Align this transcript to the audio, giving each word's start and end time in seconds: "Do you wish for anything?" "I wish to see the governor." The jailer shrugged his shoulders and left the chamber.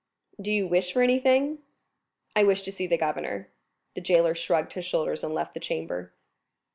"Do 0.41 0.51
you 0.51 0.65
wish 0.65 0.91
for 0.93 1.03
anything?" 1.03 1.59
"I 2.35 2.43
wish 2.43 2.63
to 2.63 2.71
see 2.71 2.87
the 2.87 2.97
governor." 2.97 3.49
The 3.93 4.01
jailer 4.01 4.33
shrugged 4.33 4.73
his 4.73 4.83
shoulders 4.85 5.23
and 5.23 5.31
left 5.31 5.53
the 5.53 5.59
chamber. 5.59 6.11